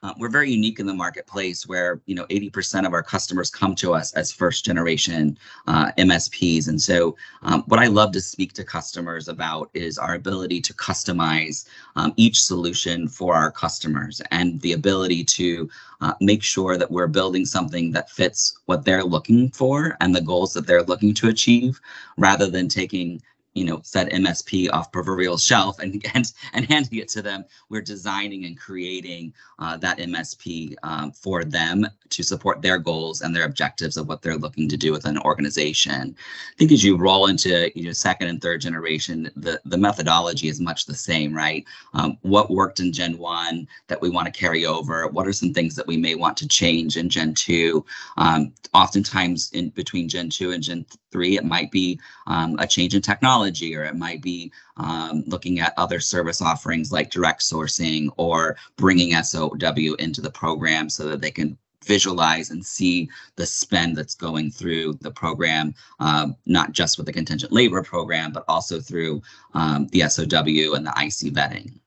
Uh, 0.02 0.14
we're 0.18 0.30
very 0.30 0.50
unique 0.50 0.80
in 0.80 0.86
the 0.86 0.94
marketplace 0.94 1.68
where 1.68 2.00
you 2.06 2.16
know 2.16 2.26
80% 2.28 2.86
of 2.86 2.94
our 2.94 3.04
customers 3.04 3.50
come 3.50 3.76
to 3.76 3.94
us 3.94 4.14
as 4.14 4.32
first 4.32 4.64
generation 4.64 5.38
uh, 5.68 5.92
MSPs. 5.98 6.70
And 6.70 6.82
so 6.82 7.18
um, 7.42 7.64
what 7.68 7.82
I 7.82 7.88
love 7.88 8.14
to 8.14 8.22
speak 8.22 8.54
to 8.54 8.64
customers 8.64 9.28
about 9.28 9.70
is 9.74 9.98
our 9.98 10.14
ability 10.16 10.62
to 10.62 10.74
customize 10.74 11.68
um, 11.98 12.14
each 12.16 12.42
solution 12.42 13.10
for 13.10 13.36
our 13.36 13.52
customers 13.52 14.22
and 14.32 14.62
the 14.62 14.72
ability 14.72 15.26
to 15.26 15.70
uh, 16.00 16.14
make 16.22 16.44
sure 16.44 16.78
that 16.78 16.92
we're 16.92 17.08
building 17.08 17.46
something 17.46 17.92
that 17.92 18.10
fits 18.10 18.58
what 18.68 18.86
they're 18.86 19.04
looking 19.04 19.50
for 19.50 19.98
and 20.00 20.16
the 20.16 20.22
goals 20.22 20.54
that 20.54 20.66
they're 20.66 20.84
looking 20.84 21.14
to 21.16 21.28
achieve 21.28 21.82
rather 22.18 22.50
than 22.50 22.70
taking 22.70 23.22
you 23.54 23.66
know 23.66 23.82
said 23.84 24.10
MSP 24.10 24.72
off 24.72 24.92
proverbial 24.92 25.38
shelf 25.38 25.80
and 25.80 26.04
and, 26.14 26.32
and 26.54 26.66
handing 26.66 27.00
it 27.00 27.10
to 27.10 27.22
them. 27.22 27.46
We're 27.70 27.82
designing 27.82 28.46
and 28.46 28.58
creating 28.58 29.34
uh, 29.60 29.78
that 29.78 29.98
MSP 29.98 30.76
um, 30.84 31.12
for 31.12 31.44
them 31.44 31.86
to 32.10 32.24
support 32.24 32.62
their 32.62 32.78
goals 32.78 33.22
and 33.22 33.36
their 33.36 33.46
objectives 33.46 33.98
of 33.98 34.08
what 34.08 34.22
they're 34.22 34.38
looking 34.38 34.68
to 34.70 34.78
do 34.78 34.92
with 34.92 35.06
an 35.06 35.20
organization. 35.20 36.16
I 36.16 36.56
think 36.58 36.72
as 36.72 36.84
you 36.84 36.98
roll 36.98 37.28
into 37.28 37.72
you 37.78 37.86
know 37.86 37.94
second 37.94 38.28
and 38.28 38.42
third 38.42 38.62
generation, 38.62 39.30
the 39.36 39.60
the 39.66 39.78
methodology 39.78 40.48
is 40.48 40.60
much 40.60 40.86
the 40.86 40.96
same, 40.96 41.34
right? 41.34 41.66
Um, 41.94 42.18
what 42.22 42.52
worked 42.52 42.80
in 42.80 42.94
Gen 42.94 43.18
one 43.18 43.68
that 43.88 44.02
we 44.02 44.10
want 44.10 44.26
to 44.26 44.40
carry 44.40 44.66
over? 44.66 45.08
What 45.08 45.28
are 45.28 45.34
some 45.34 45.54
things 45.54 45.76
that 45.76 45.88
we 45.88 45.98
may 45.98 46.16
want 46.16 46.38
to 46.38 46.48
change 46.48 46.98
in 46.98 47.10
Gen 47.10 47.34
two? 47.34 47.86
Um, 48.18 48.54
oftentimes 48.74 49.52
in 49.54 49.70
between 49.70 50.10
Gen 50.10 50.30
two 50.30 50.52
and 50.52 50.64
Gen 50.64 50.86
three, 51.12 51.38
it 51.38 51.46
might 51.46 51.72
be 51.72 52.00
um, 52.28 52.56
a 52.60 52.68
change 52.68 52.96
in 52.96 53.02
technology, 53.02 53.76
or 53.76 53.84
it 53.84 53.96
might 53.96 54.22
be 54.22 54.52
um, 54.78 55.24
looking 55.28 55.60
at 55.60 55.74
other 55.78 56.00
service 56.00 56.42
offerings 56.42 56.92
like 56.92 57.12
direct 57.12 57.42
sourcing 57.42 58.10
or 58.18 58.58
bringing 58.78 59.12
SOW 59.24 59.96
into 60.00 60.22
the 60.22 60.32
program 60.32 60.90
so 60.90 61.06
that 61.06 61.22
they 61.22 61.32
can 61.32 61.58
visualize 61.86 62.52
and 62.52 62.66
see 62.66 63.10
the 63.36 63.46
spend 63.46 63.96
that's 63.96 64.16
going 64.16 64.52
through 64.52 64.94
the 65.02 65.12
program, 65.12 65.74
um, 66.00 66.36
not 66.46 66.72
just 66.72 66.98
with 66.98 67.06
the 67.06 67.14
contingent 67.14 67.52
labor 67.52 67.82
program, 67.82 68.32
but 68.32 68.44
also 68.48 68.80
through 68.80 69.22
um, 69.54 69.88
the 69.88 70.02
SOW 70.02 70.74
and 70.76 70.86
the 70.86 70.94
IC 70.98 71.34
vetting. 71.34 71.80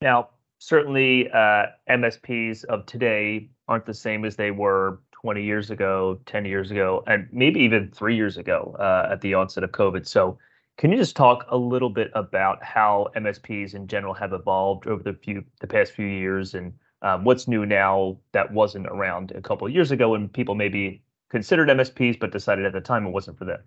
Now, 0.00 0.30
certainly 0.58 1.30
uh, 1.30 1.66
MSPs 1.88 2.64
of 2.64 2.86
today 2.86 3.48
aren't 3.68 3.86
the 3.86 3.94
same 3.94 4.24
as 4.24 4.36
they 4.36 4.50
were 4.50 5.00
20 5.22 5.42
years 5.42 5.70
ago, 5.70 6.18
10 6.26 6.44
years 6.44 6.70
ago, 6.70 7.02
and 7.06 7.28
maybe 7.32 7.60
even 7.60 7.90
three 7.90 8.14
years 8.14 8.36
ago 8.36 8.76
uh, 8.78 9.08
at 9.10 9.20
the 9.20 9.34
onset 9.34 9.64
of 9.64 9.72
COVID. 9.72 10.06
So, 10.06 10.38
can 10.76 10.92
you 10.92 10.98
just 10.98 11.16
talk 11.16 11.46
a 11.48 11.56
little 11.56 11.88
bit 11.88 12.10
about 12.14 12.62
how 12.62 13.08
MSPs 13.16 13.74
in 13.74 13.88
general 13.88 14.12
have 14.12 14.34
evolved 14.34 14.86
over 14.86 15.02
the 15.02 15.14
few 15.14 15.42
the 15.60 15.66
past 15.66 15.92
few 15.92 16.06
years, 16.06 16.54
and 16.54 16.74
um, 17.00 17.24
what's 17.24 17.48
new 17.48 17.64
now 17.64 18.18
that 18.32 18.52
wasn't 18.52 18.86
around 18.88 19.32
a 19.32 19.40
couple 19.40 19.66
of 19.66 19.72
years 19.72 19.90
ago 19.90 20.10
when 20.10 20.28
people 20.28 20.54
maybe 20.54 21.02
considered 21.30 21.68
MSPs 21.70 22.20
but 22.20 22.30
decided 22.30 22.66
at 22.66 22.74
the 22.74 22.80
time 22.80 23.06
it 23.06 23.10
wasn't 23.10 23.38
for 23.38 23.46
them? 23.46 23.60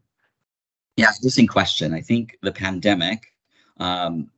Yeah, 0.97 1.09
interesting 1.09 1.47
question. 1.47 1.93
I 1.93 2.01
think 2.01 2.37
the 2.41 2.51
pandemic 2.51 3.33
um, 3.77 4.29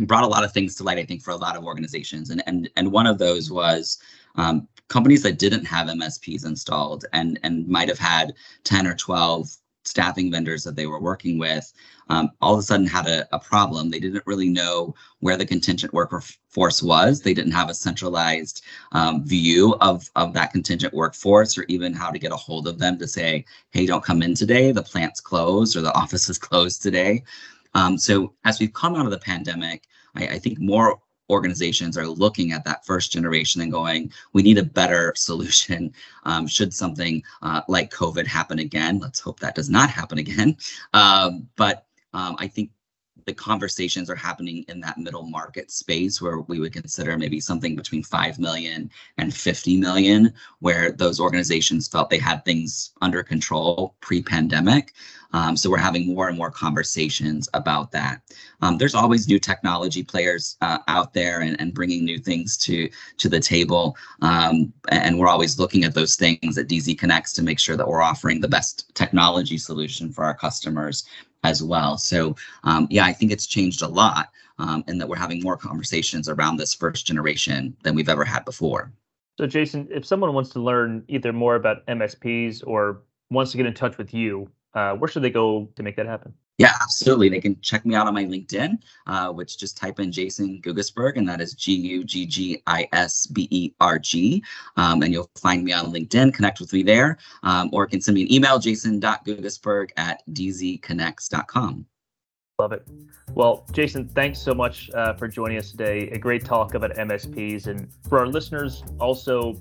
brought 0.00 0.24
a 0.24 0.28
lot 0.28 0.44
of 0.44 0.52
things 0.52 0.74
to 0.76 0.84
light. 0.84 0.98
I 0.98 1.04
think 1.04 1.22
for 1.22 1.30
a 1.30 1.36
lot 1.36 1.56
of 1.56 1.64
organizations, 1.64 2.30
and 2.30 2.42
and 2.46 2.68
and 2.76 2.92
one 2.92 3.06
of 3.06 3.18
those 3.18 3.50
was 3.50 3.98
um, 4.36 4.68
companies 4.88 5.22
that 5.22 5.38
didn't 5.38 5.64
have 5.64 5.88
MSPs 5.88 6.46
installed 6.46 7.04
and 7.12 7.38
and 7.42 7.66
might 7.68 7.88
have 7.88 7.98
had 7.98 8.34
10 8.64 8.86
or 8.86 8.94
12 8.94 9.56
staffing 9.84 10.30
vendors 10.30 10.62
that 10.62 10.76
they 10.76 10.86
were 10.86 11.00
working 11.00 11.38
with 11.38 11.72
um, 12.08 12.30
all 12.40 12.54
of 12.54 12.60
a 12.60 12.62
sudden 12.62 12.86
had 12.86 13.06
a, 13.06 13.26
a, 13.34 13.38
problem. 13.38 13.90
They 13.90 13.98
didn't 13.98 14.26
really 14.26 14.48
know 14.48 14.94
where 15.20 15.36
the 15.36 15.46
contingent 15.46 15.92
workforce 15.92 16.82
was. 16.82 17.20
They 17.20 17.34
didn't 17.34 17.52
have 17.52 17.70
a 17.70 17.74
centralized 17.74 18.62
um, 18.92 19.24
view 19.24 19.74
of, 19.80 20.08
of 20.14 20.34
that 20.34 20.52
contingent 20.52 20.92
workforce 20.92 21.56
or 21.56 21.64
even 21.68 21.94
how 21.94 22.10
to 22.10 22.18
get 22.18 22.32
a 22.32 22.36
hold 22.36 22.68
of 22.68 22.78
them 22.78 22.98
to 22.98 23.08
say 23.08 23.44
hey 23.70 23.86
don't 23.86 24.04
come 24.04 24.22
in 24.22 24.34
today. 24.34 24.72
The 24.72 24.82
plant's 24.82 25.20
closed 25.20 25.76
or 25.76 25.80
the 25.80 25.94
office 26.02 26.28
is 26.28 26.38
closed 26.38 26.82
today 26.82 27.24
um, 27.74 27.98
so 27.98 28.32
as 28.44 28.60
we've 28.60 28.72
come 28.72 28.94
out 28.94 29.04
of 29.04 29.10
the 29.10 29.18
pandemic 29.18 29.84
I, 30.14 30.26
I 30.26 30.38
think 30.38 30.58
more 30.58 30.98
organizations 31.30 31.96
are 31.96 32.06
looking 32.06 32.52
at 32.52 32.64
that 32.64 32.84
first 32.84 33.10
generation 33.10 33.62
and 33.62 33.72
going, 33.72 34.12
we 34.32 34.42
need 34.42 34.58
a 34.58 34.62
better 34.64 35.12
solution. 35.16 35.92
Um, 36.24 36.46
should 36.46 36.72
something 36.72 37.20
uh, 37.42 37.62
like 37.66 37.90
COVID 37.90 38.28
happen 38.28 38.60
again, 38.60 39.00
let's 39.00 39.18
hope 39.18 39.40
that 39.40 39.56
does 39.56 39.68
not 39.68 39.90
happen 39.90 40.18
again. 40.18 40.56
Um, 40.94 41.48
but 41.56 41.86
um, 42.12 42.36
I 42.38 42.46
think 42.46 42.70
the 43.26 43.34
conversations 43.34 44.10
are 44.10 44.16
happening 44.16 44.64
in 44.68 44.80
that 44.80 44.98
middle 44.98 45.24
market 45.24 45.70
space 45.70 46.20
where 46.20 46.40
we 46.40 46.58
would 46.58 46.72
consider 46.72 47.16
maybe 47.16 47.40
something 47.40 47.76
between 47.76 48.02
5 48.02 48.38
million 48.38 48.90
and 49.18 49.34
50 49.34 49.76
million, 49.78 50.32
where 50.60 50.92
those 50.92 51.20
organizations 51.20 51.88
felt 51.88 52.10
they 52.10 52.18
had 52.18 52.44
things 52.44 52.92
under 53.00 53.22
control 53.22 53.94
pre 54.00 54.22
pandemic. 54.22 54.92
Um, 55.34 55.56
so 55.56 55.70
we're 55.70 55.78
having 55.78 56.14
more 56.14 56.28
and 56.28 56.36
more 56.36 56.50
conversations 56.50 57.48
about 57.54 57.90
that. 57.92 58.20
Um, 58.60 58.76
there's 58.76 58.94
always 58.94 59.26
new 59.26 59.38
technology 59.38 60.02
players 60.02 60.56
uh, 60.60 60.78
out 60.88 61.14
there 61.14 61.40
and, 61.40 61.58
and 61.60 61.72
bringing 61.72 62.04
new 62.04 62.18
things 62.18 62.56
to 62.58 62.90
to 63.16 63.28
the 63.28 63.40
table, 63.40 63.96
um, 64.20 64.72
and 64.90 65.18
we're 65.18 65.28
always 65.28 65.58
looking 65.58 65.84
at 65.84 65.94
those 65.94 66.16
things 66.16 66.58
at 66.58 66.68
DZConneX 66.68 67.34
to 67.34 67.42
make 67.42 67.58
sure 67.58 67.76
that 67.76 67.88
we're 67.88 68.02
offering 68.02 68.40
the 68.40 68.48
best 68.48 68.94
technology 68.94 69.56
solution 69.56 70.12
for 70.12 70.24
our 70.24 70.34
customers 70.34 71.04
as 71.42 71.62
well. 71.62 71.98
So 71.98 72.36
um, 72.64 72.86
yeah, 72.90 73.04
I 73.04 73.12
think 73.12 73.32
it's 73.32 73.46
changed 73.46 73.82
a 73.82 73.88
lot, 73.88 74.30
um, 74.58 74.84
and 74.86 75.00
that 75.00 75.08
we're 75.08 75.16
having 75.16 75.42
more 75.42 75.56
conversations 75.56 76.28
around 76.28 76.56
this 76.56 76.74
first 76.74 77.06
generation 77.06 77.76
than 77.82 77.94
we've 77.94 78.08
ever 78.08 78.24
had 78.24 78.44
before. 78.44 78.92
So 79.38 79.46
Jason, 79.46 79.88
if 79.90 80.04
someone 80.04 80.34
wants 80.34 80.50
to 80.50 80.60
learn 80.60 81.04
either 81.08 81.32
more 81.32 81.56
about 81.56 81.86
MSPs 81.86 82.62
or 82.66 83.02
wants 83.30 83.50
to 83.52 83.56
get 83.56 83.66
in 83.66 83.74
touch 83.74 83.96
with 83.98 84.12
you, 84.12 84.48
uh, 84.74 84.94
where 84.94 85.08
should 85.08 85.22
they 85.22 85.30
go 85.30 85.68
to 85.74 85.82
make 85.82 85.96
that 85.96 86.06
happen? 86.06 86.34
Yeah, 86.58 86.74
absolutely. 86.80 87.28
They 87.28 87.40
can 87.40 87.60
check 87.60 87.84
me 87.86 87.94
out 87.94 88.06
on 88.06 88.14
my 88.14 88.24
LinkedIn, 88.24 88.78
uh, 89.06 89.32
which 89.32 89.58
just 89.58 89.76
type 89.76 89.98
in 89.98 90.12
Jason 90.12 90.60
Guggisberg, 90.62 91.16
and 91.16 91.28
that 91.28 91.40
is 91.40 91.54
G 91.54 91.72
U 91.74 92.04
G 92.04 92.26
G 92.26 92.62
I 92.66 92.88
S 92.92 93.26
B 93.26 93.48
E 93.50 93.74
R 93.80 93.98
G. 93.98 94.44
Um, 94.76 95.02
and 95.02 95.12
you'll 95.12 95.30
find 95.36 95.64
me 95.64 95.72
on 95.72 95.92
LinkedIn, 95.92 96.34
connect 96.34 96.60
with 96.60 96.72
me 96.72 96.82
there, 96.82 97.18
um, 97.42 97.70
or 97.72 97.86
can 97.86 98.00
send 98.00 98.16
me 98.16 98.22
an 98.22 98.32
email, 98.32 98.58
jason.guggisberg 98.58 99.90
at 99.96 100.22
dzconnex.com. 100.30 101.86
Love 102.58 102.72
it. 102.72 102.86
Well, 103.34 103.64
Jason, 103.72 104.08
thanks 104.08 104.38
so 104.40 104.54
much 104.54 104.90
uh, 104.94 105.14
for 105.14 105.26
joining 105.26 105.58
us 105.58 105.70
today. 105.70 106.08
A 106.10 106.18
great 106.18 106.44
talk 106.44 106.74
about 106.74 106.92
MSPs. 106.92 107.66
And 107.66 107.88
for 108.08 108.18
our 108.18 108.26
listeners, 108.26 108.84
also 109.00 109.60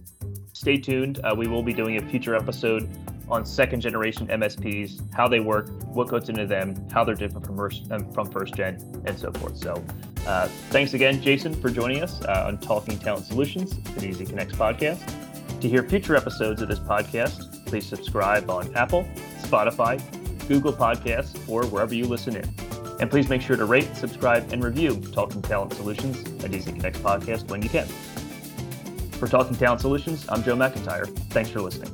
stay 0.54 0.78
tuned. 0.78 1.20
Uh, 1.24 1.34
we 1.36 1.48
will 1.48 1.64
be 1.64 1.74
doing 1.74 1.98
a 1.98 2.06
future 2.10 2.36
episode 2.36 2.90
on 3.30 3.46
second 3.46 3.80
generation 3.80 4.28
MSPs, 4.28 5.02
how 5.14 5.28
they 5.28 5.40
work, 5.40 5.70
what 5.86 6.10
goes 6.10 6.28
into 6.28 6.46
them, 6.46 6.76
how 6.92 7.04
they're 7.06 7.16
different 7.16 7.46
from 7.46 7.56
first, 7.56 7.90
um, 7.92 8.12
from 8.12 8.30
first 8.30 8.56
gen, 8.56 9.02
and 9.06 9.18
so 9.18 9.32
forth. 9.32 9.58
So, 9.58 9.82
uh, 10.28 10.48
thanks 10.70 10.94
again, 10.94 11.22
Jason, 11.22 11.54
for 11.54 11.70
joining 11.70 12.04
us 12.04 12.22
uh, 12.26 12.44
on 12.46 12.58
Talking 12.58 13.00
Talent 13.00 13.26
Solutions, 13.26 13.78
the 13.78 14.02
DZConneX 14.02 14.52
podcast. 14.52 15.60
To 15.62 15.70
hear 15.70 15.82
future 15.84 16.16
episodes 16.18 16.62
of 16.62 16.68
this 16.68 16.80
podcast, 16.80 17.66
please 17.66 17.86
subscribe 17.88 18.50
on 18.50 18.76
Apple, 18.76 19.08
Spotify, 19.40 20.00
Google 20.48 20.74
Podcasts, 20.74 21.38
or 21.48 21.66
wherever 21.68 21.96
you 21.96 22.06
listen 22.06 22.36
in. 22.36 22.54
And 23.02 23.10
please 23.10 23.30
make 23.30 23.42
sure 23.42 23.58
to 23.58 23.66
rate, 23.66 23.96
subscribe, 23.96 24.54
and 24.54 24.64
review 24.64 24.96
Talking 25.12 25.42
Talent 25.42 25.74
Solutions, 25.74 26.22
a 26.44 26.48
DZConneX 26.48 26.98
podcast 26.98 27.50
when 27.50 27.64
you 27.64 27.68
can. 27.68 27.88
For 29.14 29.28
Talking 29.28 29.56
Talent 29.56 29.82
Solutions, 29.82 30.24
I'm 30.30 30.44
Joe 30.44 30.56
McIntyre. 30.56 31.08
Thanks 31.32 31.50
for 31.50 31.62
listening. 31.62 31.92